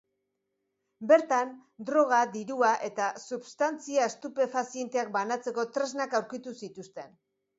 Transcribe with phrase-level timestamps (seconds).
[1.09, 1.51] Bertan,
[1.89, 7.17] droga, dirua eta substantzia estupefazienteak banatzeko tresnak aurkitu zituzten.